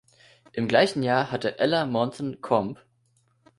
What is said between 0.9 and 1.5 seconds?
Jahr